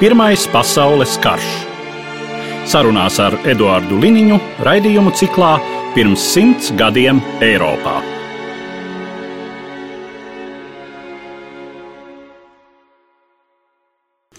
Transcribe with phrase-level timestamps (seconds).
[0.00, 1.48] Pirmais pasaules karš.
[2.72, 5.50] Sarunās ar Eduāru Liniņu raidījumu ciklā
[5.92, 7.98] Pirms simts gadiem Eiropā.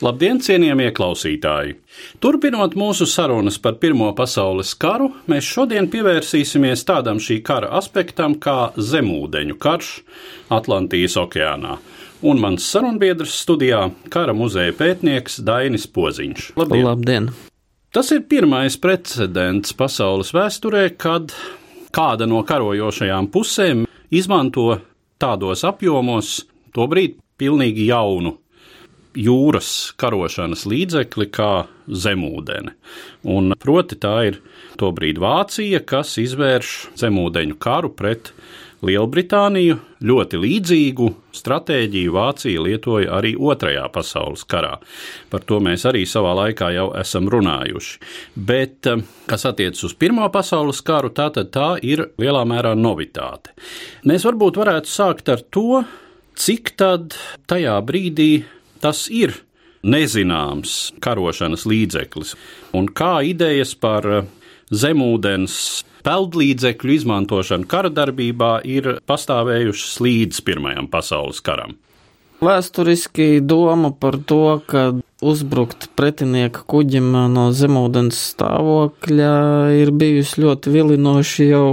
[0.01, 1.77] Labdien, cienījamie klausītāji!
[2.17, 8.71] Turpinot mūsu sarunas par Pirmo pasaules karu, mēs šodien pievērsīsimies tādam šī kara aspektam kā
[8.81, 9.99] zemūdeņu karš
[10.57, 11.77] Atlantijas okeānā.
[12.21, 16.51] Un mans sarunbiedrs studijā- kara muzeja pētnieks Dainis Poziņš.
[16.55, 16.85] Labdien!
[16.85, 17.29] Labdien.
[17.91, 21.33] Tas ir pirmais precedents pasaules vēsturē, kad
[21.91, 24.81] kāda no karojošajām pusēm izmanto
[25.19, 28.37] tādos apjomos tobrīd pilnīgi jaunu
[29.17, 32.71] jūras karošanas līdzekli kā zemūdeni.
[33.27, 34.39] Un proti tā ir
[34.79, 38.31] tobrīd Vācija, kas izvērš zemūdeņu karu pret
[38.81, 39.75] Lielbritāniju.
[40.01, 44.79] Ļoti līdzīgu stratēģiju Vācija lietoja arī Otrajā pasaules karā.
[45.29, 47.99] Par to mēs arī savā laikā jau esam runājuši.
[48.35, 53.53] Bet, eh, kas attiecas uz Pirmā pasaules karu, tā tā ir lielā mērā novitāte.
[54.03, 55.85] Mēs varbūt varētu sākt ar to,
[56.35, 57.15] cik tad
[57.47, 58.45] tajā brīdī
[58.81, 59.33] tas ir
[59.83, 62.35] nezināms karošanas līdzeklis,
[62.73, 64.25] un kā idejas par eh,
[64.71, 71.77] zemūdens peldlīdzekļu izmantošanu kara darbībā ir pastāvējušas līdz Pirmajam pasaules karam.
[72.41, 74.87] Vēsturiski doma par to, ka
[75.21, 79.33] uzbrukt pretinieka kuģim no zemūdens stāvokļa
[79.77, 81.67] ir bijusi ļoti vilinoši jau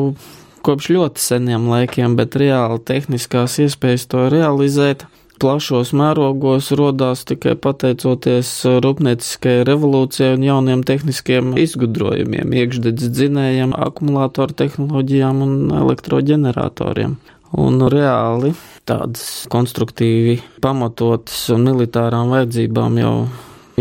[0.69, 5.07] kopš ļoti seniem laikiem, bet reāli tehniskās iespējas to realizēt
[5.41, 8.51] plašos mērogos rodās tikai pateicoties
[8.85, 17.19] rūpnieciskajai revolūcijai un jauniem tehniskiem izgudrojumiem, iekšdedz dzinējiem, akumulātoru tehnoloģijām un elektroģeneratoriem.
[17.59, 18.53] Un reāli
[18.89, 23.15] tādas konstruktīvi pamatotas un militārām vajadzībām jau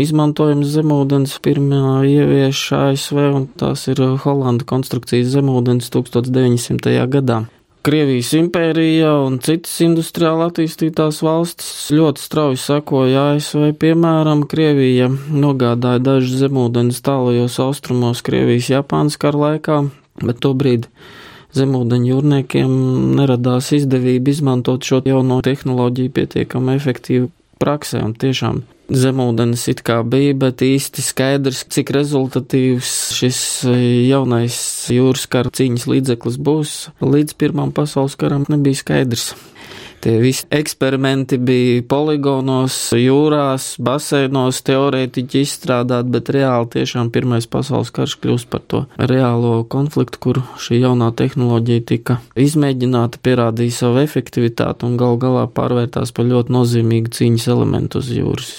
[0.00, 6.96] izmantojams zemūdens pirmā ievieš ASV, un tās ir Holanda konstrukcijas zemūdens 1900.
[7.12, 7.42] gadā.
[7.88, 13.70] Krievijas impērija un citas industriāli attīstītās valstis ļoti strauji sekoja ASV.
[13.80, 19.78] Piemēram, Krievija nogādāja dažus zemūdeņus tālajos austrumos Krievijas Japānas kara laikā,
[20.20, 20.90] bet tobrīd
[21.56, 22.76] zemūdeņu jūrniekiem
[23.22, 27.30] neradās izdevība izmantot šo jauno tehnoloģiju pietiekami efektīvi
[27.60, 33.74] praksē un tiešām zemūdens it kā bija, bet īsti skaidrs, cik rezultatīvs šis e,
[34.08, 34.56] jaunais
[34.92, 39.34] jūras kara cīņas līdzeklis būs, līdz Pirmām pasaules karam nebija skaidrs.
[39.98, 48.14] Tie visi eksperimenti bija poligonos, jūrās, baseinos, teorētiķi izstrādāti, bet reāli tiešām Pirmais pasaules karš
[48.22, 54.94] kļūst par to reālo konfliktu, kur šī jaunā tehnoloģija tika izmēģināta, pierādīja savu efektivitāti un
[55.00, 58.56] gal galā pārvērtās par ļoti nozīmīgu cīņas elementu uz jūras.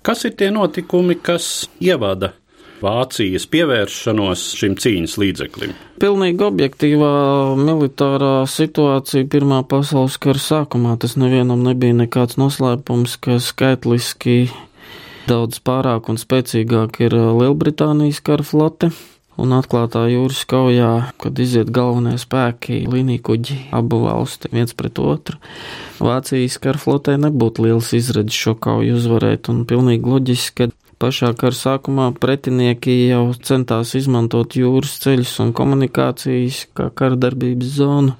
[0.00, 2.32] Kas ir tie notikumi, kas ievada
[2.78, 5.74] Vācijas pievēršanos šim cīņas līdzeklim?
[5.98, 7.10] Pilnīgi objektīvā
[7.58, 10.94] militārā situācija Pirmā pasaules kara sākumā.
[11.02, 14.46] Tas nevienam nebija nekāds noslēpums, ka skaitliski
[15.28, 18.92] daudz pārāk un spēcīgāk ir Lielbritānijas kara flote
[19.38, 25.38] un atklātā jūras kaujā, kad iziet galvenie spēki, līnija kuģi abu valsti viens pret otru.
[26.02, 32.10] Vācijas karaflotē nebūtu liels izredzes šo kauju uzvarēt, un pilnīgi loģiski, ka pašā kara sākumā
[32.20, 38.16] pretinieki jau centās izmantot jūras ceļus un komunikācijas kā kara darbības zonu.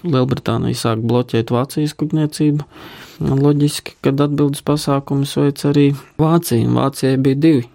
[0.00, 2.64] Lielbritānija sāk bloķēt Vācijas kuģniecību.
[3.20, 5.90] Loģiski, kad atbildes pasākumus veic arī
[6.20, 7.66] Vācija, un Vācijai bija divi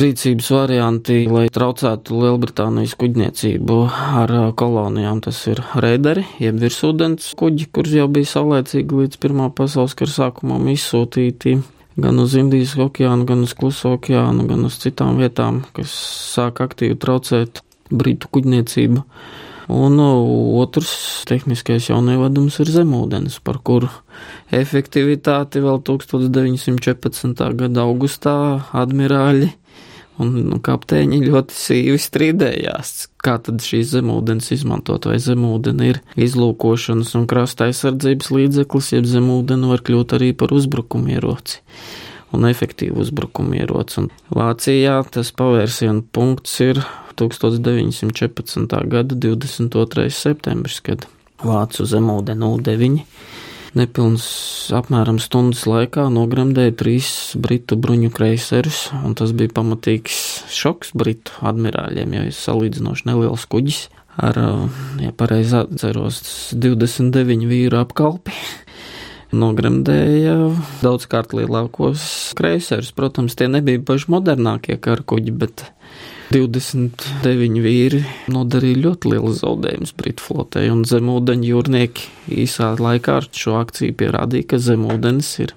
[0.00, 3.78] rīcības varianti, lai traucētu Lielbritānijas kuģniecību
[4.22, 5.22] ar kolonijām.
[5.22, 10.66] Tas ir reideri, jeb virsūdens kuģi, kurus jau bija saulēcīgi līdz Pirmā pasaules kara sākumam
[10.74, 11.60] izsūtīti
[11.98, 15.92] gan uz Indijas okeānu, gan uz Kluso okeānu, gan uz citām vietām, kas
[16.34, 19.04] sāk aktīvi traucēt Britu kuģniecību.
[19.70, 23.90] Un otrs tehniskais jaunievedums ir zemūdens, par kuru
[24.50, 27.44] efektivitāti vēl 1914.
[27.60, 28.34] gada augustā
[28.74, 29.52] admirāļi
[30.20, 32.92] Un nu, kapteiņi ļoti sīvi strīdējās,
[33.24, 39.70] kā tad šīs zemūdens izmantot, vai zemūdeni ir izlūkošanas un krasta aizsardzības līdzeklis, jeb zemūdeni
[39.72, 41.62] var kļūt arī par uzbrukumu ieroci.
[42.30, 44.04] un efektīvu uzbrukumu ieroci.
[44.04, 46.78] Un Vācijā tas pavērsienu punkts ir
[47.18, 48.76] 1914.
[48.92, 50.06] gada 22.
[50.14, 51.08] septembris, kad
[51.42, 53.02] Vācu zemūdeni 09
[53.78, 54.24] nepilns
[54.74, 60.20] apmēram stundas laikā nogremdēja trīs britu bruņu kreiserus, un tas bija pamatīgs
[60.50, 63.84] šoks britu admirāļiem, jo ir salīdzinoši neliels kuģis
[64.20, 64.40] ar,
[65.00, 66.20] ja pareizi atceros,
[66.56, 68.34] 29 vīru apkalpi.
[69.42, 70.34] Nogremdēja
[70.82, 72.02] daudzkārt lielākos
[72.38, 72.90] kreiserus.
[72.96, 75.68] Protams, tie nebija paši modernākie karakuģi, bet
[76.30, 82.04] 29 vīri nodarīja ļoti lielu zaudējumus Britu flotē, un zemūdeņu jūrnieki
[82.44, 85.56] īsā laikā ar šo akciju pierādīja, ka zemūdens ir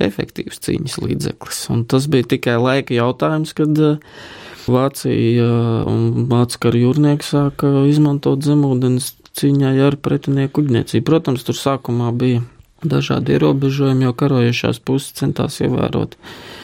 [0.00, 1.60] efektīvs cīņas līdzeklis.
[1.74, 4.16] Un tas bija tikai laika jautājums, kad eh,
[4.62, 5.50] Vācija
[5.90, 11.04] un Vācu kara jūrnieki sāka izmantot zemūdens cīņā ar pretinieku kuģniecību.
[11.08, 12.40] Protams, tur sākumā bija
[12.84, 16.18] dažādi ierobežojumi, jo karojošās puses centās ievērot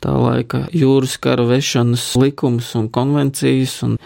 [0.04, 3.80] tā laika jūras kara vešanas likumus un konvencijas.
[3.86, 3.96] Un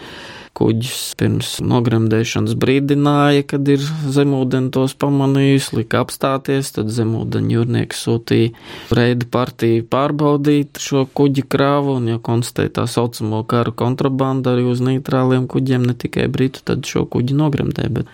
[0.53, 3.81] kuģis pirms nogremdēšanas brīdināja, kad ir
[4.13, 11.97] zemūdeni tos pamanījusi, lika apstāties, tad zemūdeņu jūrnieki sūtīja reidu partiju pārbaudīt šo kuģi krāvu,
[11.99, 16.85] un, ja konstatēja tā saucamo karu kontrabandu arī uz neitrāliem kuģiem, ne tikai britu, tad
[16.89, 18.13] šo kuģi nogremdē, bet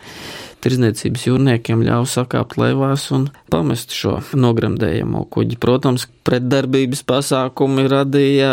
[0.63, 5.59] tirzniecības jūrniekiem ļāva sakāpt lēvās un pamest šo nogremdējamo kuģi.
[5.61, 8.51] Protams, pretdarbības pasākumi radīja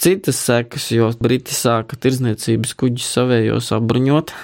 [0.00, 4.34] citas sekas, jo Briti sāka tirzniecības kuģus savējos apbruņot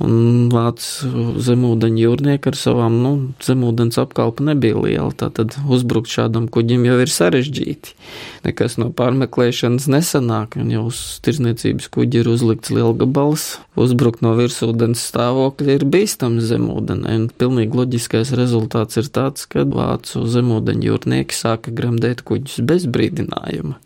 [0.00, 3.10] Un vācu zemūdeņu jūrnieki ar savām nu,
[3.44, 5.10] zemūdens apkalpu nebija liela.
[5.12, 7.92] Tātad uzbrukt šādam kuģim jau ir sarežģīti.
[8.46, 13.46] Nekas no pārmeklēšanas nesanāk, un jau uz tirzniecības kuģi ir uzlikts lielgabals.
[13.76, 20.24] Uzbrukt no virsūdens stāvokļa ir bīstams zemūdenē, un pilnīgi loģiskais rezultāts ir tāds, ka vācu
[20.24, 23.76] zemūdeņu jūrnieki sāka gremdēt kuģus bez brīdinājuma.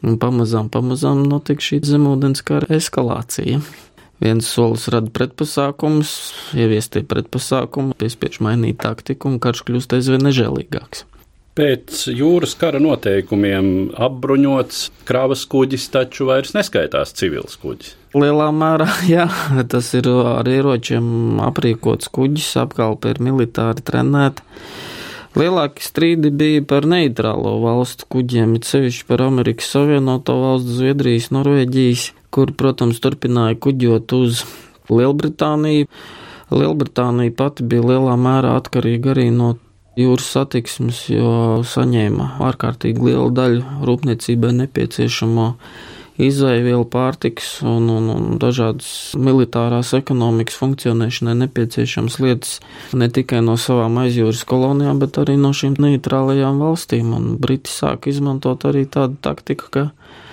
[0.00, 3.58] Un pamazām, pamazām notika šī zemūdens kara eskalācija.
[4.20, 6.10] Viens solis rada pretpasākumus,
[6.52, 11.06] ieviestie pretpasākumi, piespiež mainīt taktiku, un karš kļūst aizvien nežēlīgāks.
[11.56, 17.96] Pēc jūras kara noteikumiem apbruņots kravas kuģis taču vairs neskaitās civils kuģis.
[18.14, 18.86] Lielā mērā,
[19.16, 19.26] jā,
[19.72, 24.44] tas ir ar ieročiem aprīkots kuģis, apkalpe ir militāri trenēta.
[25.38, 32.08] Lielākie strīdi bija par neitrālo valstu kuģiem, it sevišķi par Amerikas Savienoto valstu, Zviedrijas, Norvēģijas
[32.34, 34.44] kur, protams, turpināja kuģot uz
[34.90, 35.88] Lielbritāniju.
[36.50, 39.54] Lielbritānija pati bija lielā mērā atkarīga arī no
[39.98, 45.46] jūras satiksmes, jo saņēma ārkārtīgi lielu daļu rūpniecībai nepieciešamo
[46.20, 52.58] izaivielu pārtiks un, un, un dažādas militārās ekonomikas funkcionēšanai nepieciešamas lietas
[52.92, 57.14] ne tikai no savām aizjūras kolonijām, bet arī no šīm neitrālajām valstīm.
[57.16, 59.86] Un Briti sāk izmantot arī tādu taktiku, ka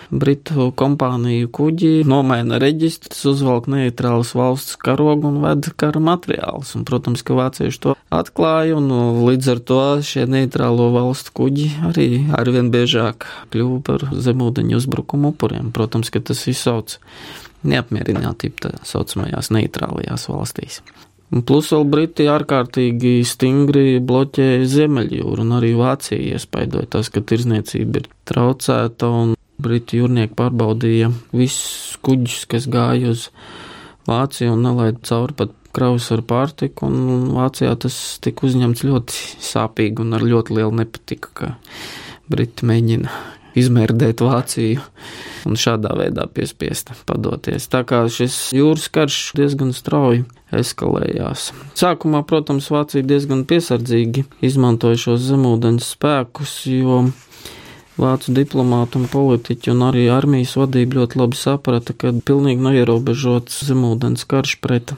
[0.09, 6.73] Britu kompāniju kuģi nomaina reģistrus, uzvelk neitrālas valsts karogu un ved kara materiālus.
[6.77, 8.87] Un, protams, ka vācieši to atklāja, un
[9.27, 12.07] līdz ar to šie neitrālo valstu kuģi arī
[12.37, 15.73] arvien biežāk kļuva par zemūdeņu uzbrukumu upuriem.
[15.75, 16.97] Protams, ka tas izsauc
[17.67, 20.81] neapmierinātību tā saucamajās neitrālajās valstīs.
[21.27, 28.07] Plus vēl Briti ārkārtīgi stingri bloķēja Ziemeļjūru, un arī Vācija iespaidoja tas, ka tirzniecība ir
[28.29, 33.29] traucēta un Briti jūrnieki pārbaudīja visus kuģus, kas gāja uz
[34.07, 40.05] Vāciju un nelaida cauri pat kravas ar pārtiku, un Vācijā tas tika uzņemts ļoti sāpīgi
[40.05, 41.51] un ar ļoti lielu nepatiku, ka
[42.31, 43.11] Briti mēģina
[43.57, 44.83] izmērdēt Vāciju
[45.47, 47.67] un šādā veidā piespiest padoties.
[47.71, 51.51] Tā kā šis jūras karš diezgan strauji eskalējās.
[51.77, 57.07] Sākumā, protams, Vācija diezgan piesardzīgi izmantoja šos zemūdens spēkus, jo
[57.97, 64.27] Vācu diplomāti un politiķi un arī armijas vadība ļoti labi saprata, ka pilnīgi neierobežots zemūdens
[64.29, 64.93] karš pret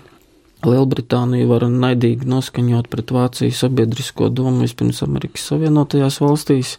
[0.67, 6.73] Lielbritāniju var naidīgi noskaņot pret Vācijas sabiedrisko domu vispirms Amerikas Savienotajās valstīs.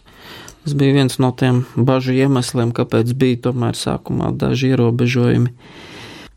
[0.61, 5.49] Tas bija viens no tiem bažu iemesliem, kāpēc bija tomēr sākumā daži ierobežojumi.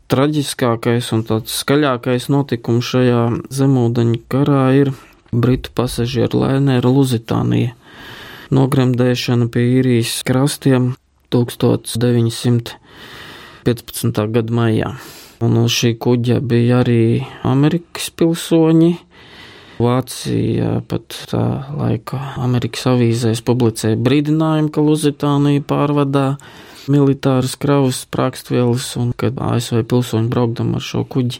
[0.09, 3.21] Traģiskākais un tāds skaļākais notikums šajā
[3.53, 4.95] zemūdeņu karā ir
[5.29, 7.77] Britu pasažieru lainēra Luzitānija
[8.53, 10.95] nogremdēšana pie īrijas krastiem
[11.33, 12.75] 1915.
[14.35, 14.95] gada maijā.
[15.43, 18.91] Un uz šī kuģa bija arī Amerikas pilsoņi.
[19.75, 26.37] Vācija pat tā laika Amerikas avīzēs publicēja brīdinājumu, ka Luzitānija pārvadā
[26.87, 31.39] militāras kravas sprākstvielas un kad ASV pilsoņi braukdam ar šo kuģi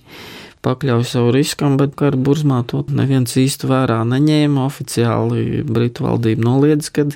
[0.66, 4.66] pakļauj savu riskam, bet kara burzmā to neviens īsti vērā neņēma.
[4.66, 7.16] Oficiāli Britu valdība noliedz, kad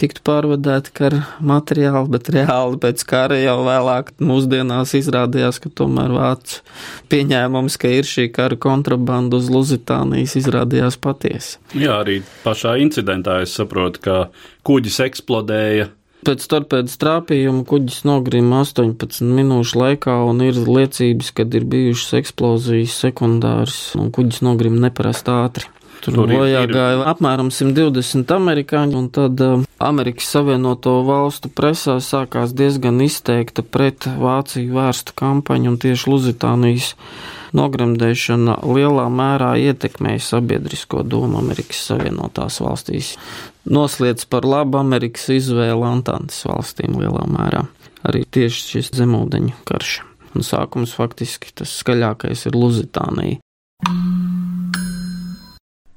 [0.00, 6.62] tiktu pārvadāti kara materiāli, bet reāli pēc kara jau vēlāk mūsdienās izrādījās, ka tomēr vācu
[7.12, 11.60] pieņēmums, ka ir šī kara kontrabanda uz Luzitānijas, izrādījās patiesi.
[11.78, 14.18] Jā, arī pašā incidentā es saprotu, ka
[14.66, 15.92] kuģis eksplodēja
[16.24, 22.96] Pēc torpēdas trāpījuma kuģis nogrima 18 minūšu laikā, un ir liecības, ka ir bijušas eksplozijas
[23.04, 25.68] sekundāras, un kuģis nogrima neparasti ātri.
[26.04, 29.40] Tur bojā gāja apmēram 120 amerikāņi, un tad
[29.80, 36.92] Amerikas Savienoto Valstu presā sākās diezgan izteikta pret Vāciju vērsta kampaņa, un tieši Luzitānijas
[37.54, 43.14] nogremdēšana lielā mērā ietekmēja sabiedrisko domu Amerikas Savienotās valstīs.
[43.64, 47.64] Nosliec par labu Amerikas izvēle Antantes valstīm lielā mērā.
[48.04, 50.00] Arī tieši šis zemūdeņu karš.
[50.34, 53.38] Un sākums faktiski tas skaļākais ir Luzitānija.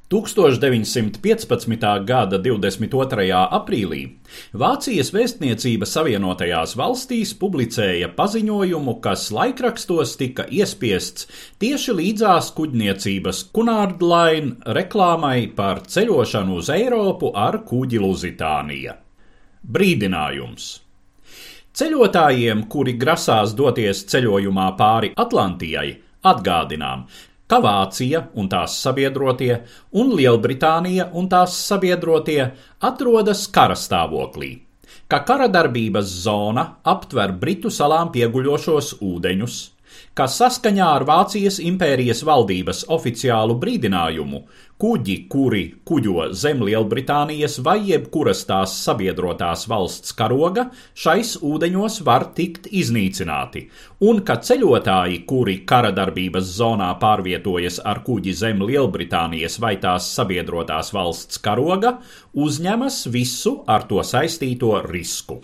[0.07, 2.05] 1915.
[2.05, 3.25] gada 22.
[3.51, 4.05] aprīlī
[4.55, 11.27] Vācijas vēstniecība Savienotajās valstīs publicēja paziņojumu, kas laikrakstos tika iespiests
[11.59, 18.95] tieši līdzās kuģniecības Kunārdlain reklāmai par ceļošanu uz Eiropu ar kuģi Luzitānija.
[19.67, 20.71] Brīdinājums!
[21.77, 25.89] Ceļotājiem, kuri grasās doties ceļojumā pāri Atlantijai,
[26.23, 27.03] atgādinām,
[27.47, 29.53] ka Vācija un tās sabiedrotie
[30.01, 32.41] un Lielbritānija un tās sabiedrotie
[32.89, 34.51] atrodas kara stāvoklī,
[35.07, 39.57] ka kara darbības zona aptver Britu salām pieguļošos ūdeņus,
[40.17, 44.41] ka saskaņā ar Vācijas impērijas valdības oficiālu brīdinājumu
[44.81, 52.69] kuģi, kuri kuģo zem Lielbritānijas vai jebkuras tās sabiedrotās valsts karoga, šais ūdeņos var tikt
[52.69, 53.67] iznīcināti,
[54.09, 60.93] un ka ceļotāji, kuri kara darbības zonā pārvietojas ar kuģi zem Lielbritānijas vai tās sabiedrotās
[60.97, 61.97] valsts karoga,
[62.33, 65.41] uzņemas visu ar to saistīto risku.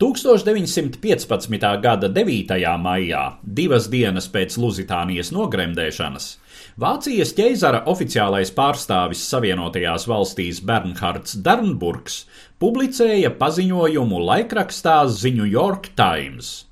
[0.00, 1.80] 1915.
[1.82, 2.56] gada 9.
[2.80, 6.28] maijā, divas dienas pēc Luzitānijas nogremdēšanas,
[6.80, 12.22] Vācijas ķeizara oficiālais pārstāvis Savienotajās valstīs Bernhards Dernburgs
[12.62, 16.64] publicēja paziņojumu laikrakstā The New York Times.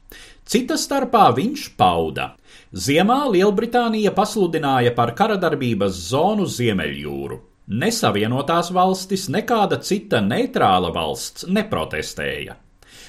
[0.48, 2.30] Cita starpā viņš pauda:
[2.72, 7.38] Ziemā Lielbritānija pasludināja par karadarbības zonu Ziemeļjūru.
[7.68, 12.56] Nesavienotās valstis, nekāda cita neitrāla valsts neprotestēja.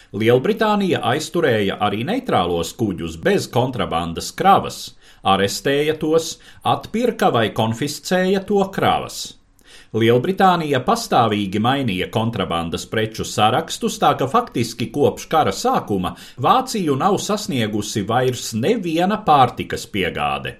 [0.10, 9.20] Lielbritānija aizturēja arī neitrālos kuģus bez kontrabandas kravas, arestēja tos, atpirka vai konfiscēja to kravas.
[9.94, 18.06] Lielbritānija pastāvīgi mainīja kontrabandas preču sarakstus, tā ka faktiski kopš kara sākuma Vāciju nav sasniegusi
[18.10, 20.58] vairs neviena pārtikas piegāde.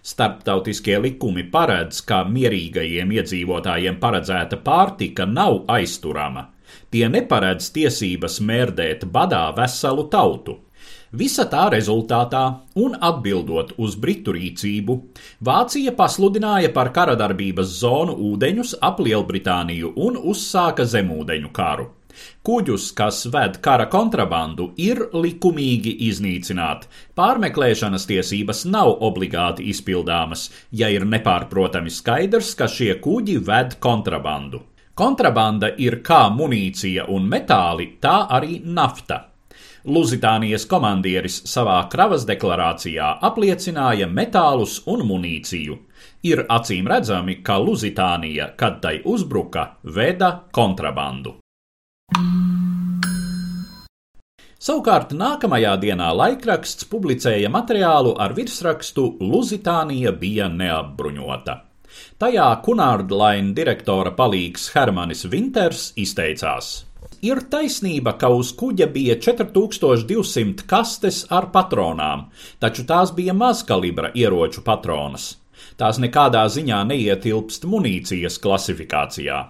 [0.00, 6.52] Starptautiskie likumi paredz, ka mierīgajiem iedzīvotājiem paredzēta pārtika nav aizturama.
[6.90, 10.60] Tie neparedz tiesības mērdēt badā veselu tautu.
[11.16, 12.42] Visa tā rezultātā,
[12.82, 14.96] un atbildot uz britu rīcību,
[15.48, 21.88] Vācija pasludināja par karadarbības zonu ūdeņus ap Lielbritāniju un uzsāka zemūdeņu karu.
[22.46, 26.86] Kuģus, kas ved kara kontrabandu, ir likumīgi iznīcināt.
[27.18, 34.62] Pārmeklēšanas tiesības nav obligāti izpildāmas, ja ir nepārprotami skaidrs, ka šie kuģi ved kontrabandu.
[34.96, 39.26] Kontrabanda ir kā munīcija un metāli, tā arī nafta.
[39.84, 45.76] Luzitānijas komandieris savā kravas deklarācijā apliecināja metālus un munīciju.
[46.24, 51.36] Ir acīm redzami, ka Luzitānija, kad tai uzbruka, veda kontrabandu.
[54.56, 61.60] Savukārt nākamajā dienā laikraksts publicēja materiālu ar virsrakstu Luzitānija bija neapbruņota.
[62.18, 66.84] Tajā Kunārdlaina direktora palīgs Hermanis Vinters izteicās:
[67.22, 72.28] Ir taisnība, ka uz kuģa bija 4200 kastes ar patronām,
[72.60, 75.34] taču tās bija mazkalibra ieroču patronas.
[75.80, 79.42] Tās nekādā ziņā neietilpst munīcijas klasifikācijā.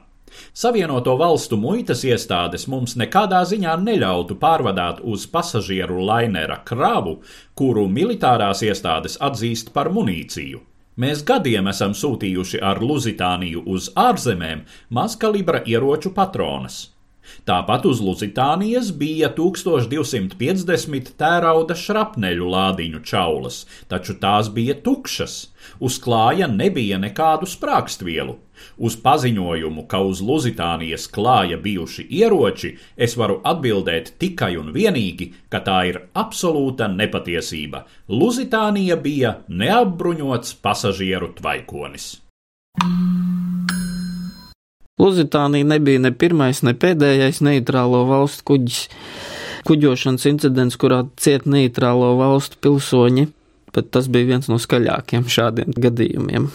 [0.53, 7.19] Savienoto valstu muitas iestādes mums nekādā ziņā neļautu pārvadāt uz pasažieru lainera kravu,
[7.55, 10.61] kuru militārās iestādes atzīst par munīciju.
[10.97, 14.63] Mēs gadiem esam sūtījuši ar Luzitāniju uz ārzemēm
[14.97, 16.79] mazkalibra ieroču patronas.
[17.45, 23.59] Tāpat uz Luzitānijas bija 1250 tērauda šrapneļu lādiņu čaulas,
[23.93, 25.37] taču tās bija tukšas,
[25.85, 28.39] uz klāja nebija nekādu sprākstvielu.
[28.77, 35.63] Uz paziņojumu, ka uz Luzitānijas klāja bijuši ieroči, es varu atbildēt tikai un vienīgi, ka
[35.67, 37.87] tā ir absolūta nepatiesība.
[38.09, 42.15] Luzitānija bija neapbruņots pasažieru tvaikonis.
[44.97, 48.79] Luzitānija nebija ne pirmais, ne pēdējais neitrālo valstu kuģis.
[49.67, 53.27] Kuģošanas incidents, kurā ciet neitrālo valstu pilsoņi,
[53.75, 56.49] bet tas bija viens no skaļākiem šādiem gadījumiem.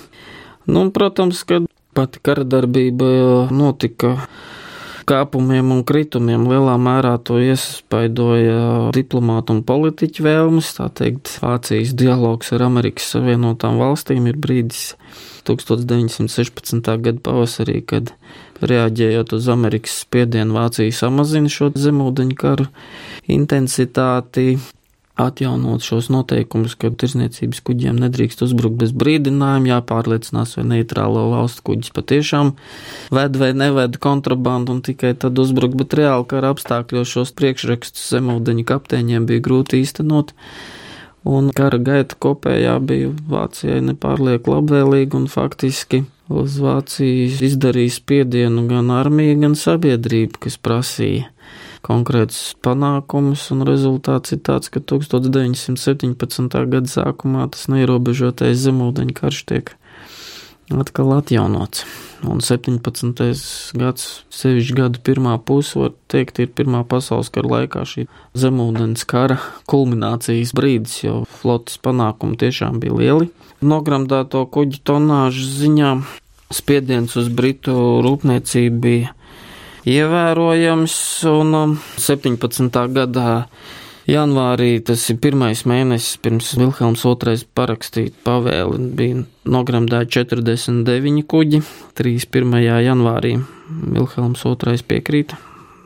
[0.72, 1.60] Nu, protams, ka
[1.98, 3.08] pati kara darbība
[3.52, 4.16] notika
[5.10, 10.72] kāpumiem un kritumiem lielā mērā to iespaidoja diplomātu un politiķu vēlmes.
[10.78, 14.94] Tā teikt, Vācijas dialogs ar Amerikas Savienotām valstīm ir brīdis
[15.50, 16.92] 1916.
[17.02, 18.14] gada pavasarī, kad
[18.62, 22.70] reaģējot uz Amerikas spiedienu, Vācija samazina šo zemūdeņu karu
[23.32, 24.60] intensitāti
[25.20, 31.94] atjaunot šos noteikumus, ka tirzniecības kuģiem nedrīkst uzbrukt bez brīdinājuma, jāpārliecinās, vai neitrālo valstu kuģis
[31.96, 32.54] patiešām
[33.16, 38.68] ved vai neved kontrabandu un tikai tad uzbrukt, bet reāli kara apstākļos šos priekšrakstus zemūdeņu
[38.72, 40.36] kapteiņiem bija grūti īstenot.
[41.28, 48.90] Un kara gaita kopējā bija Vācijai nepārlieku labvēlīga un faktiski uz Vāciju izdarīja spiedienu gan
[48.96, 51.30] armija, gan sabiedrība, kas prasīja
[51.86, 56.66] konkrētus panākumus, un rezultāts ir tāds, ka 1917.
[56.72, 59.76] gada sākumā tas neierobežotais zemūdeņu karš tiek
[60.72, 61.86] atkal atjaunots.
[62.22, 63.18] Un 17.
[63.82, 68.06] gads, sevišķi gada pirmā puse, var teikt, ir pirmā pasaules kara laikā šī
[68.38, 69.40] zemūdens kara
[69.72, 73.32] kulminācijas brīdis, jo flotas panākumi tiešām bija lieli.
[73.66, 75.96] Nogramdēto kuģu tonāžu ziņā
[76.54, 77.74] spiediens uz Britu
[78.06, 79.16] rūpniecību bija
[79.90, 80.96] ievērojams,
[81.32, 82.68] un 17.
[82.70, 83.36] Um, gadā
[84.10, 91.62] janvārī, tas ir pirmais mēnesis pirms Vilhelms II parakstīja pavēli, bija nogremdēti 49 kuģi,
[92.00, 92.60] 31.
[92.88, 93.38] janvārī
[93.70, 95.40] Vilhelms II piekrīta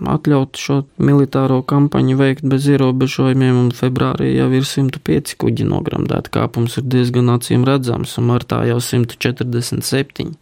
[0.03, 6.33] atļaut šo militāro kampaņu veikt bez ierobežojumiem, un februārī jau ir 105 kuģi nogremdēti.
[6.35, 10.35] Kāpums ir diezgan acīm redzams, un martā jau 147.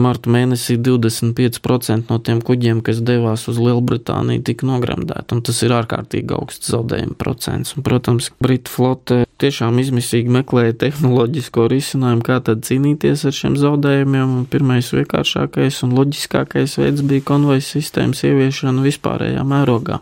[0.00, 6.36] Marta mēnesī 25% no tiem kuģiem, kas devās uz Lielbritāniju, tika nogremdēti, tas ir ārkārtīgi
[6.36, 7.76] augsts zaudējuma procents.
[7.76, 14.38] Un, protams, Britu flote tiešām izmisīgi meklēja tehnoloģisko risinājumu, kā tad cīnīties ar šiem zaudējumiem,
[14.52, 20.00] pirmais vienkāršākais un loģiskākais veids bija konvojas sistēmas ieviešana vispārējā mērogā,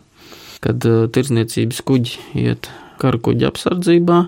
[0.65, 2.71] kad uh, tirdzniecības kuģi iet
[3.03, 4.21] karakuģa apsardzībā,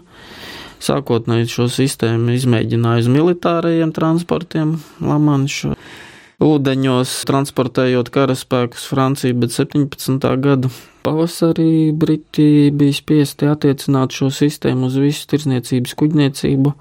[0.83, 5.73] Sākotnēji šo sistēmu izmēģināja uz militārajiem transportiem Lamanšu
[6.43, 10.29] ūdeņos, transportējot karaspēkus Franciju, bet 17.
[10.45, 10.71] gada
[11.07, 16.75] pavasarī Briti bija spiesti attiecināt šo sistēmu uz visu tirzniecības kuģniecību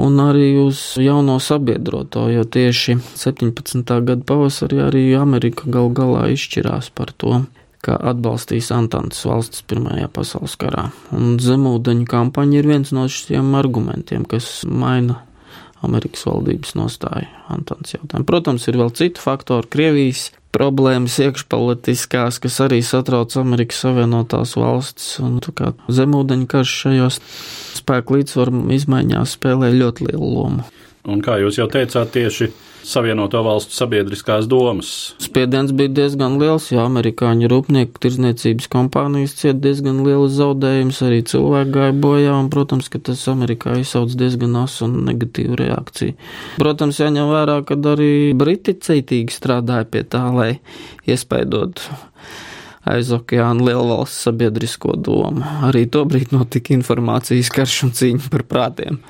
[0.00, 3.82] un arī uz jauno sabiedroto, jo tieši 17.
[4.06, 7.42] gada pavasarī arī Amerika gal galā izšķirās par to
[7.84, 10.90] ka atbalstīs Antantes valstis Pirmajā pasaules karā.
[11.16, 15.22] Un zemūdeņu kampaņa ir viens no šiem argumentiem, kas maina
[15.84, 18.28] Amerikas valdības nostāju Antantes jautājumu.
[18.28, 25.38] Protams, ir vēl citu faktoru, Krievijas problēmas iekšpolitiskās, kas arī satrauc Amerikas Savienotās valstis, un
[25.40, 27.20] zemūdeņu karš šajos
[27.78, 30.66] spēku līdzsvaru izmaiņās spēlē ļoti lielu lomu.
[31.08, 35.12] Un kā jūs jau teicāt, tieši Savienoto valstu sabiedriskās domas.
[35.20, 41.74] Spiediens bija diezgan liels, jo amerikāņu rūpnieku tirdzniecības kompānijas cieta diezgan lielu zaudējumus, arī cilvēki
[41.74, 46.16] gāja bojā, un, protams, ka tas Amerikā izsauc diezgan asu un negatīvu reakciju.
[46.60, 48.10] Protams, jāņem vērā, ka arī
[48.40, 50.50] Briti ceitīgi strādāja pie tā, lai
[51.04, 51.84] iespaidot
[52.90, 55.44] aiz okeāna lielvalsts sabiedrisko domu.
[55.68, 59.02] Arī tobrīd notika informācijas karš un cīņa par prātiem.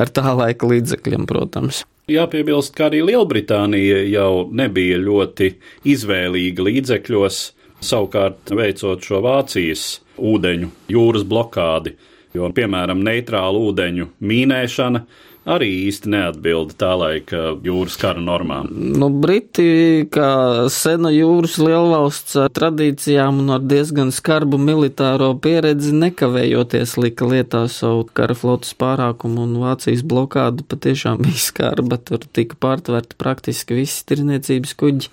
[0.00, 1.82] Ar tā laika līdzekļiem, protams.
[2.10, 5.52] Jāpiebilst, ka arī Lielbritānija jau nebija ļoti
[5.92, 7.42] izvēlīga līdzekļos,
[7.82, 9.84] savukārt veicot šo Vācijas
[10.18, 11.94] ūdeņu jūras blokādi,
[12.34, 15.04] jo, piemēram, neitrālu ūdeņu mīnēšana
[15.48, 18.68] arī īsti neatbilda tā laika jūras kara normām.
[18.70, 26.96] Nu, Briti, kā sena jūras lielvalsts ar tradīcijām un ar diezgan skarbu militāro pieredzi, nekavējoties
[27.02, 33.18] lika lietā savu kara flotas pārākumu un Vācijas blokādu patiešām bija skarba, tur tika pārtverti
[33.18, 35.10] praktiski visi tirniecības kuģi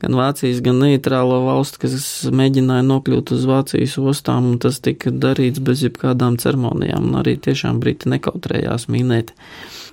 [0.00, 1.96] gan Vācijas, gan neitrālo valstu, kas
[2.34, 7.82] mēģināja nokļūt uz Vācijas ostām, un tas tika darīts bez jebkādām ceremonijām, un arī tiešām
[7.82, 9.34] Briti nekautrējās minēt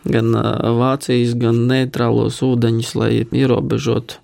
[0.07, 0.31] gan
[0.79, 4.21] Vācijas, gan neitrālos ūdeņus, lai ierobežotu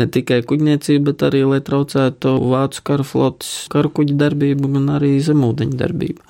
[0.00, 5.16] ne tikai kuģniecību, bet arī, lai traucētu vācu kara flotes karu kuģu darbību, gan arī
[5.24, 6.24] zemūdeņu darbību.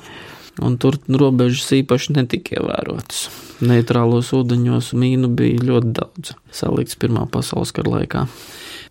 [0.67, 3.29] Un tur robežas īpaši netika ievērotas.
[3.65, 8.25] Neitrālos ūdeņos mīnu bija ļoti daudz, salīdz Pirmā pasaules kara laikā.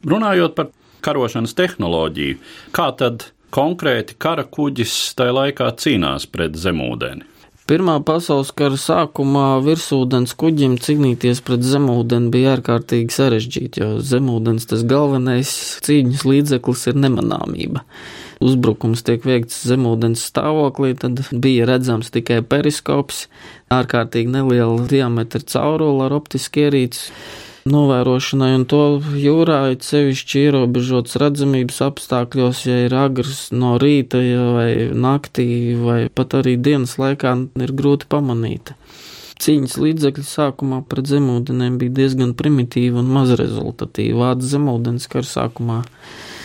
[0.07, 0.69] Runājot par
[1.03, 2.38] karošanas tehnoloģiju,
[2.75, 7.25] kā tad konkrēti kara kuģis tajā laikā cīnās pret zemūdeni?
[7.69, 14.81] Pirmā pasaules kara sākumā virsūdens kuģim cīnīties pret zemūdeni bija ārkārtīgi sarežģīti, jo zemūdens tas
[14.89, 15.51] galvenais
[15.85, 17.83] cīņas līdzeklis ir nemanāmība.
[18.41, 23.27] Uzbrukums tiek veikts zemūdens stāvoklī, tad bija redzams tikai periskops,
[23.75, 27.13] ārkārtīgi neliela diametra caurula ar optiski ierīci
[27.69, 28.82] novērošanai, un to
[29.17, 35.47] jūrā ir sevišķi ierobežots redzamības apstākļos, ja ir agrs no rīta ja vai naktī,
[35.79, 38.73] vai pat arī dienas laikā ir grūti pamanīt.
[39.39, 44.17] Cīņas līdzekļi sākumā pret zemūdenēm bija diezgan primitīvi un mazrezultatīvi.
[44.19, 45.77] Vācu zemūdens kara sākumā,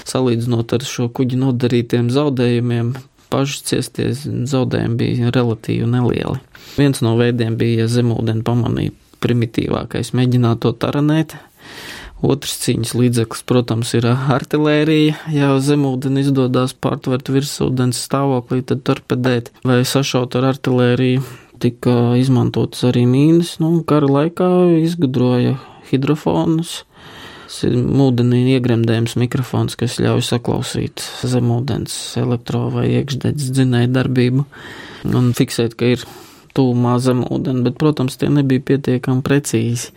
[0.07, 2.95] salīdzinot ar šo kuģi nodarītiem zaudējumiem,
[3.35, 6.39] paši ciesties zaudējumi bija relatīvi nelieli.
[6.79, 11.37] Viens no veidiem bija, ja zemūdeni pamanīja primitīvākais- mēģināt to taranēt.
[12.25, 15.19] Otrs cīņas līdzeklis, protams, ir artērija.
[15.35, 21.25] Ja zemūdeni izdodas pārtvert virsūdens stāvoklī, tad torpedēt vai sašaut ar artēriju.
[21.61, 24.49] Tika izmantotas arī mīnas, nu, kara laikā
[24.83, 25.59] izgudroja
[25.91, 26.83] hidrofonus.
[27.45, 34.47] Tas ir ūdenī iegremdējums mikrofons, kas ļauj saklausīt zemūdens elektro vai iekšdedzes dzinēju darbību
[35.13, 36.07] un fiksēt, ka ir
[36.55, 39.93] tūmā zemūdeni, bet, protams, tie nebija pietiekami precīzi.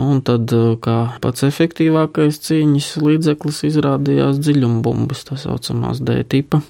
[0.00, 6.62] Un tad, eh, kā pats efektīvākais cīņas līdzeklis, izrādījās dziļumbumbas, tā saucamās D tipa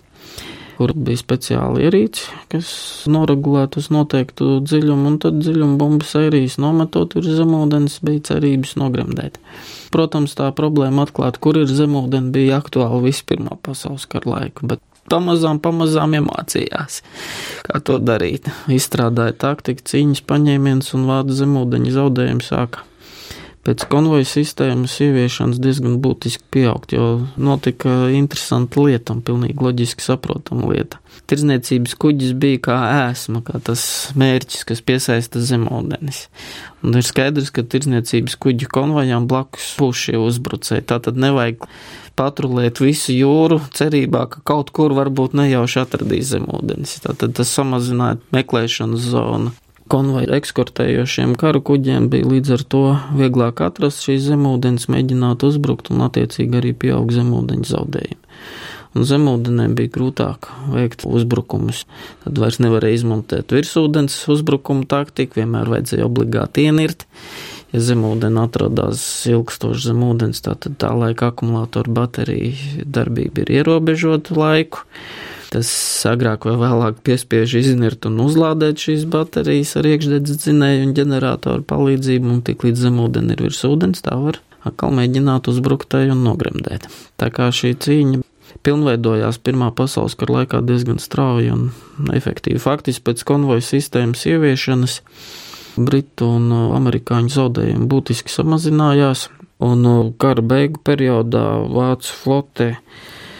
[0.82, 2.68] kur bija speciāli ierīci, kas
[3.10, 9.38] noregulētu uz noteiktu dziļumu, un tad dziļuma bumbu sērijas nometot virs zemūdens bija cerības nogremdēt.
[9.94, 15.58] Protams, tā problēma atklāt, kur ir zemūdeni, bija aktuāla vispirmā pasaules kara laiku, bet pamazām,
[15.62, 17.00] pamazām iemācījās,
[17.66, 18.48] kā to darīt.
[18.72, 22.86] Izstrādāja taktiku, cīņas paņēmienus un vādu zemūdeņu zaudējumu sāka.
[23.62, 30.72] Pēc konvoja sistēmas ieviešanas diezgan būtiski pieaugt, jo notika interesanta lieta un pilnīgi loģiski saprotama
[30.72, 30.98] lieta.
[31.30, 33.84] Tirzniecības kuģis bija kā ēsma, kā tas
[34.18, 36.24] mērķis, kas piesaista zemūdenis.
[36.82, 40.88] Un ir skaidrs, ka tirzniecības kuģu konvojām blakus būs šie uzbrucēji.
[40.90, 41.62] Tā tad nevajag
[42.18, 46.98] patrulēt visu jūru, cerībā, ka kaut kur varbūt nejauši atradīs zemūdens.
[47.06, 49.54] Tātad tas samazināja meklēšanas zonu.
[49.92, 52.82] Konvoja ekskortējošiem karu kuģiem bija līdz ar to
[53.18, 58.20] vieglāk atrast šīs zemūdens, mēģināt uzbrukt un attiecīgi arī pieaug zemūdeņu zaudējumi.
[58.92, 61.86] Un zemūdenēm bija grūtāk veikt uzbrukumus.
[62.24, 67.06] Tad vairs nevarēja izmantot virsūdens uzbrukumu taktiku, vienmēr vajadzēja obligāti ienirt
[67.72, 74.84] ja zemūdeni atradās ilgstoši zem ūdens, tad tā laika akumulātora baterija darbība ir ierobežota laiku.
[75.52, 75.68] Tas
[76.08, 82.30] agrāk vai vēlāk piespiež iznirt un uzlādēt šīs baterijas ar iekšdedzes dzinēju un ģeneratoru palīdzību,
[82.32, 86.88] un tik līdz zemūdeni ir virs ūdens, tā var atkal mēģināt uzbruktēji un nogremdēt.
[87.20, 88.22] Tā kā šī cīņa
[88.64, 91.70] pilnveidojās Pirmā pasaules kara laikā diezgan strauji un
[92.14, 92.60] efektīvi.
[92.62, 95.00] Faktiski pēc konvoja sistēmas ieviešanas
[95.76, 99.28] Britu un uh, amerikāņu zaudējumi būtiski samazinājās,
[99.64, 102.68] un uh, kara beigu periodā Vācu flote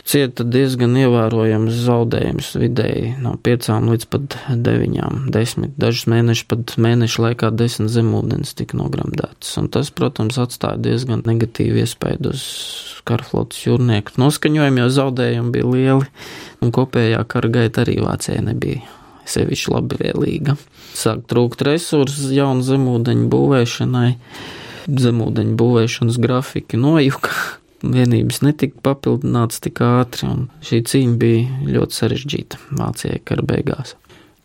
[0.08, 7.26] cieta diezgan ievērojams zaudējums vidēji no 5 līdz pat 9, 10, dažus mēnešus pat mēnešu
[7.26, 9.54] laikā 10 zemūdens tika nogremdētas.
[9.60, 12.46] Un tas, protams, atstāja diezgan negatīvu iespēju uz
[13.08, 16.10] karaflotes jūrnieku noskaņojumu, jo zaudējumi bija lieli
[16.62, 18.82] un kopējā kara gaita arī Vācijai nebija
[19.28, 20.56] sevišķi labvēlīga.
[20.98, 24.10] Sāk trūkt resursu jaunu zemūdeņu būvēšanai,
[24.90, 27.34] zemūdeņu būvēšanas grafiki nojuka.
[27.82, 33.96] Vienības netika papildināts tik ātri, un šī cīņa bija ļoti sarežģīta Vācijai kara beigās.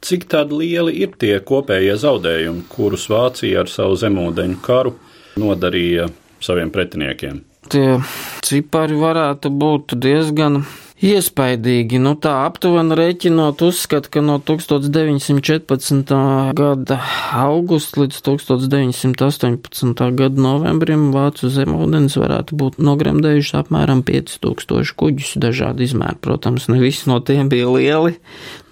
[0.02, 4.94] Cik tādi lieli ir tie kopējie zaudējumi, kurus Vācija ar savu zemūdeņu karu
[5.42, 6.08] nodarīja
[6.42, 7.42] saviem pretiniekiem?
[7.68, 7.98] Tie
[8.46, 10.62] cipari varētu būt diezgan
[10.98, 16.14] Iespaidīgi, nu tā aptuveni rēķinot, uzskata, ka no 1914.
[16.58, 16.98] gada
[17.38, 20.02] augusta līdz 1918.
[20.18, 26.18] gada novembrim Vācu zemūdens varētu būt nogremdējuši apmēram 5000 kuģus dažādi izmēri.
[26.26, 28.18] Protams, ne visi no tiem bija lieli,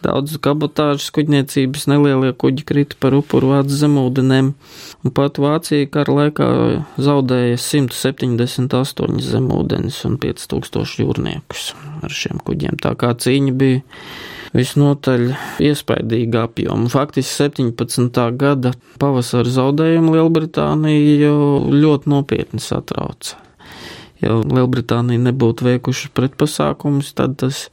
[0.05, 4.51] Daudz kabotāžas kuģniecības nelielie kuģi krita par upuru vācu zemūdenēm,
[5.01, 6.49] un pat Vācija kara laikā
[7.01, 11.71] zaudēja 178 zemūdenes un 5000 jūrniekus
[12.05, 12.77] ar šiem kuģiem.
[12.85, 13.81] Tā kā cīņa bija
[14.55, 15.25] visnotaļ
[15.65, 16.89] iespaidīga apjoma.
[16.91, 18.21] Faktiski 17.
[18.39, 21.39] gada pavasara zaudējumi Lielbritānija jau
[21.73, 23.39] ļoti nopietni satrauca.
[24.21, 27.65] Ja Lielbritānija nebūtu veikuši pretpasākumus, tad tas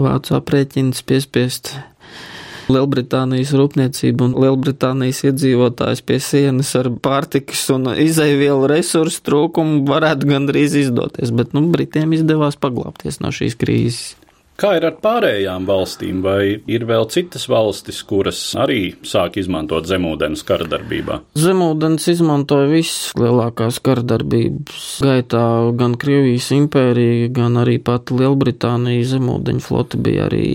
[0.00, 1.74] vācu aprēķins piespiest
[2.66, 10.74] Lielbritānijas rūpniecību un Lielbritānijas iedzīvotājus pie sienas ar pārtikas un izaivielu resursu trūkumu varētu gandrīz
[10.82, 14.25] izdoties, bet nu, Britiem izdevās paglāpties no šīs krīzes.
[14.56, 20.40] Kā ir ar pārējām valstīm, vai ir vēl citas valstis, kuras arī sāk izmantot zemūdens
[20.48, 21.18] karadarbībā?
[21.36, 25.44] Zemūdens izmantoja visas lielākās karadarbības gaitā,
[25.76, 30.46] gan Krievijas impērija, gan arī pati Lielbritānija zemūdeņu flota bija arī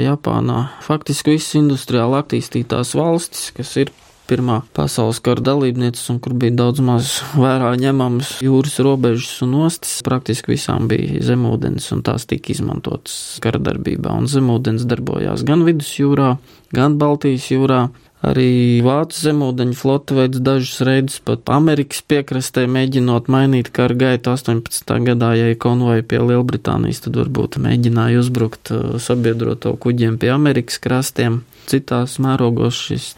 [0.00, 0.70] Japānā.
[0.86, 3.92] Faktiski visas industriāli attīstītās valstis, kas ir
[4.30, 9.96] Pirmā pasaules kara dalībnieces, un kur bija daudz maz vērā ņemamas jūras robežas un ostas.
[10.06, 14.12] Praktiski visām bija zemūdens, un tās tika izmantotas kara darbībā.
[14.22, 16.36] Un zemūdens darbojās gan vidusjūrā,
[16.76, 17.88] gan Baltijas jūrā.
[18.20, 24.92] Arī Vācu zemūdeņu flote veids dažus reidus pat Amerikas piekrastē, mēģinot mainīt kara gaitu 18.
[25.06, 30.76] gadā, ja ir konvoji pie Lielbritānijas, tad varbūt mēģināja uzbrukt uh, sabiedroto kuģiem pie Amerikas
[30.84, 31.40] krastiem.
[31.70, 33.14] Citās mērogos šis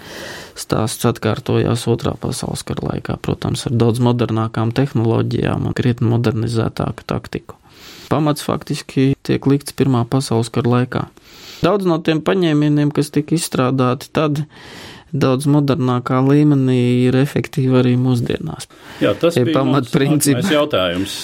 [0.60, 7.61] stāsts atkārtojās Otrā pasaules kara laikā, protams, ar daudz modernākām tehnoloģijām un krietni modernizētāku taktiku.
[8.12, 11.06] Pamats faktiski tiek likts Pirmā pasaules kara laikā.
[11.62, 14.42] Daudz no tiem paņēmieniem, kas tika izstrādāti tad,
[15.12, 18.68] daudz modernākā līmenī ir efektīvi arī mūsdienās.
[19.00, 20.50] Jā, tas ir pamatprincips.
[20.52, 21.16] Jautājums,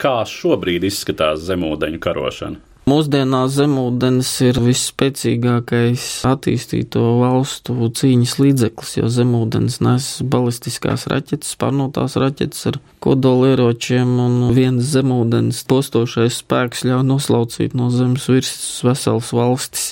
[0.00, 2.71] kā šobrīd izskatās zemūdeņu karošana?
[2.82, 12.66] Mūsdienās zemūdens ir visspēcīgākais attīstīto valstu cīņas līdzeklis, jo zemūdens nes balistiskās raķetes, pārnotās raķetes
[12.72, 19.86] ar kodolieročiem, un viens zemūdens postošais spēks ļauj noslaucīt no zemes virsmas veselas valstis.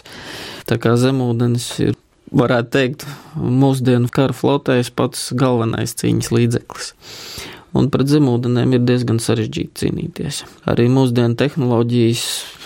[0.67, 1.95] Tā kā zemūdens ir,
[2.35, 3.07] varētu teikt,
[3.39, 6.93] mūsdienu kara flotēs pats galvenais cīņas līdzeklis
[7.77, 10.41] un pret zemūdenēm ir diezgan sarežģīti cīnīties.
[10.71, 12.25] Arī mūsdienu tehnoloģijas,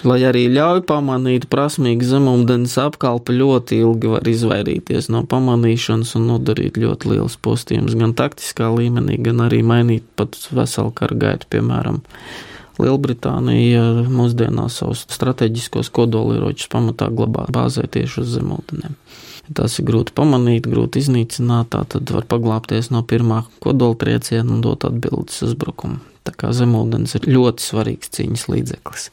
[0.08, 6.80] lai arī ļauj pamanīt prasmīgu zemūdens apkalpi, ļoti ilgi var izvairīties no pamanīšanas un nodarīt
[6.80, 12.02] ļoti liels postījums gan taktiskā līmenī, gan arī mainīt pat veselu karu gaitu, piemēram.
[12.74, 18.96] Lielbritānija mūsdienās savus strateģiskos kodolieročus pamatā glabā bāzē tieši uz zemūdenēm.
[19.52, 24.62] Tas ir grūti pamanīt, grūti iznīcināt, tā tad var paglāpties no pirmā kodola trieciena un
[24.64, 26.00] dot atbildes uzbrukumu.
[26.24, 29.11] Tā kā zemūdens ir ļoti svarīgs cīņas līdzeklis.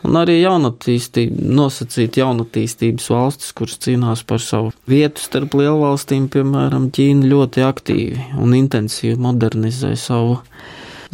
[0.00, 7.64] Un arī nosacīt jaunatīstības valstis, kuras cīnās par savu vietu starp lielvalstīm, piemēram, Ķīna ļoti
[7.66, 10.40] aktīvi un intensīvi modernizē savu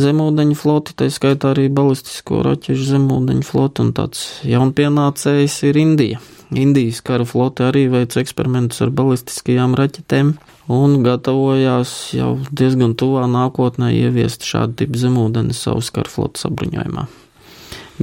[0.01, 6.23] zemūdeņu floti, tā skaitā arī balistisko raķešu zemūdeņu floti, un tāds jaunpienācējs ir Indija.
[6.55, 10.37] Indijas kara flote arī veic eksperimentus ar balistiskajām raķetēm
[10.71, 17.07] un gatavojās jau diezgan tuvā nākotnē ieviest šādu tipu zemūdeni savas kara flotes apbruņojumā.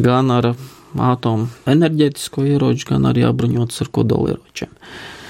[0.03, 0.53] Gan ar
[0.99, 4.75] atomu enerģētisko ieroču, gan arī apbruņotas ar kodolieročiem.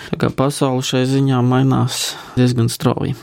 [0.10, 3.16] Tā kā pasaule šai ziņā mainās diezgan strauji.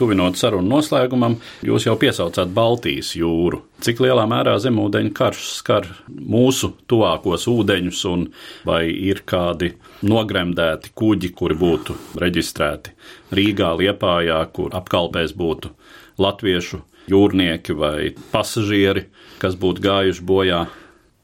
[0.00, 3.58] Tuvinot sarunu noslēgumam, jūs jau piesaucāt Baltijas jūru.
[3.84, 8.22] Cik lielā mērā zemūdeņu karš skar mūsu tuvākos ūdeņus, un
[8.64, 12.94] vai ir kādi nogremdēti kuģi, kuri būtu reģistrēti
[13.36, 15.74] Rīgā, Liepājā, kur apkalpēs būtu
[16.20, 16.80] latviešu
[17.12, 19.04] jūrnieki vai pasažieri,
[19.42, 20.62] kas būtu gājuši bojā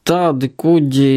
[0.07, 1.13] tādi kuģi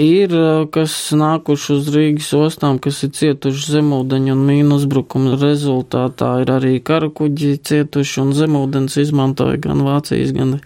[0.00, 0.34] ir,
[0.72, 6.30] kas nākuši uz Rīgas ostām, kas ir cietuši zemūdeņu un mīnu uzbrukumu rezultātā.
[6.44, 10.56] Ir arī kara kuģi cietuši un zemūdens izmantoja gan Vācijas, gan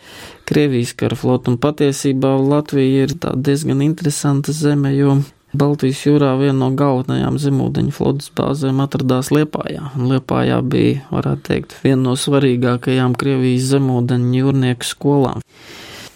[0.48, 1.52] Krievijas kara flotu.
[1.52, 5.18] Un patiesībā Latvija ir diezgan interesanta zeme, jo
[5.58, 9.94] Baltijas jūrā viena no galvenajām zemūdeņu flotas bāzēm atradās Liepājā.
[9.96, 15.44] Liepājā bija, varētu teikt, viena no svarīgākajām Krievijas zemūdeņu jūrnieku skolām.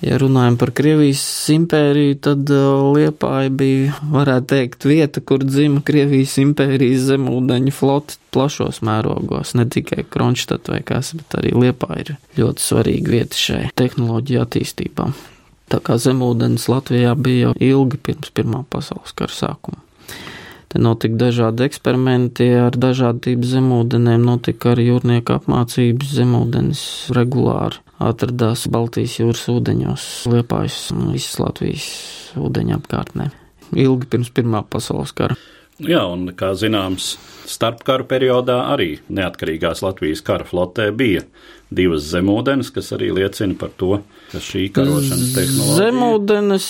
[0.03, 1.23] Ja runājam par Krievijas
[1.55, 8.81] impēriju, tad uh, Liepāja bija, varētu teikt, vieta, kur dzima Krievijas impērijas zemūdeņu flote plašos
[8.83, 12.11] mērogos, ne tikai Kronštat vai kas, bet arī Liepāja ir
[12.41, 15.07] ļoti svarīga vieta šai tehnoloģiju attīstībā.
[15.71, 19.79] Tā kā zemūdens Latvijā bija jau ilgi pirms Pirmā pasaules kara sākuma.
[20.73, 26.85] Te notika dažādi eksperimenti ar dažādu tipu zemūdenēm, notika arī jūrnieku apmācības zemūdens
[27.15, 31.87] regulāri atradās Baltijas jūras ūdeņos, Liepājas un visas Latvijas
[32.41, 33.31] ūdeņa apkārtnē.
[33.73, 35.39] Ilgi pirms Pirmā pasaules kara.
[35.81, 37.15] Jā, un kā zināms,
[37.49, 41.25] starpkaru periodā arī neatkarīgās Latvijas kara flotē bija
[41.73, 45.79] divas zemūdens, kas arī liecina par to, ka šī karošanas tehnoloģija.
[45.79, 46.67] Zemūdens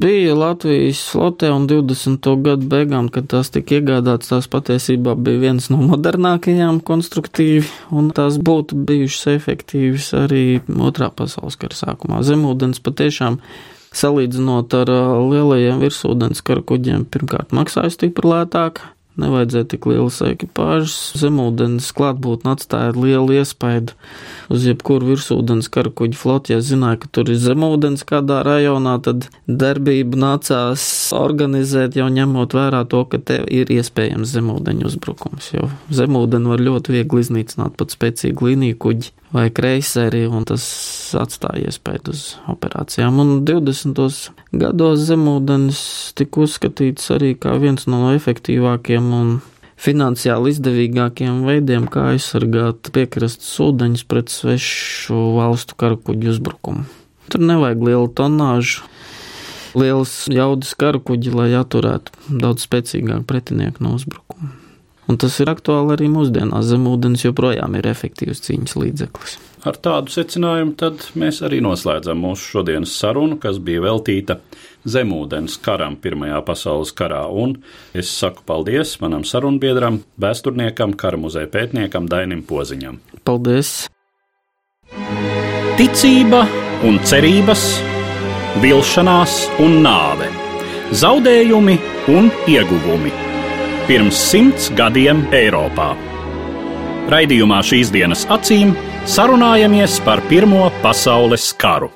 [0.00, 2.30] bija Latvijas flotē un 20.
[2.46, 8.38] gadu beigām, kad tās tika iegādātas, tās patiesībā bija viens no modernākajām konstruktīvi, un tās
[8.38, 10.44] būtu bijušas efektīvas arī
[10.78, 12.22] otrā pasaules kara sākumā.
[12.26, 13.40] Zemūdens patiešām
[13.98, 14.90] salīdzinot ar
[15.30, 18.82] lielajiem virsūdens kara kuģiem, pirmkārt maksāja stipri lētāk,
[19.20, 20.96] nevajadzēja tik lielas ekipāžas.
[21.20, 23.94] Zemūdens klātbūtne atstāja lielu iespaidu
[24.52, 26.54] uz jebkuru virsūdens karakuģu floti.
[26.54, 32.84] Ja zināja, ka tur ir zemūdens kādā rajonā, tad darbību nācās organizēt jau ņemot vērā
[32.90, 35.52] to, ka te ir iespējams zemūdeņu uzbrukums.
[35.54, 40.64] Jo zemūdeni var ļoti viegli iznīcināt pat spēcīgu līniju kuģi vai kreiseri, un tas
[41.18, 42.22] atstāja iespēju uz
[42.52, 43.18] operācijām.
[43.18, 44.34] Un 20.
[44.60, 45.80] Gados zemūdens
[46.18, 49.34] tika uzskatīts arī kā viens no efektīvākiem un
[49.80, 56.86] finansiāli izdevīgākiem veidiem, kā aizsargāt piekrastes ūdeņus pret svešu valstu karakuģu uzbrukumu.
[57.32, 58.84] Tur nevajag lielu tonāžu,
[59.78, 64.63] liels jaudas karakuģi, lai atturētu daudz spēcīgāku pretinieku no uzbrukuma.
[65.10, 66.68] Un tas ir aktuāli arī mūsdienās.
[66.70, 69.36] Zemūdens joprojām ir efektīvs cīņas līdzeklis.
[69.64, 74.38] Ar tādu secinājumu tad mēs arī noslēdzam mūsu šodienas sarunu, kas bija veltīta
[74.84, 77.22] zemūdens karam Pirmajā pasaules karā.
[77.28, 77.56] Un
[77.96, 83.00] es saku paldies manam sarunbiedram, vēsturniekam, kara muzeja pētniekam Dainim Poziņam.
[83.24, 83.86] Paldies!
[85.80, 86.44] Ticība
[86.86, 87.64] un cerības,
[88.62, 90.28] vilšanās un nāve,
[90.94, 91.80] zaudējumi
[92.14, 93.23] un ieguvumi
[93.88, 95.90] pirms simts gadiem Eiropā.
[97.12, 98.72] Raidījumā šīs dienas acīm
[99.04, 101.90] sarunājamies par Pirmo pasaules karu.